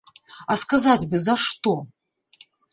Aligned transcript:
А 0.53 0.57
сказаць 0.61 1.05
бы, 1.13 1.21
за 1.27 1.37
што? 1.45 1.77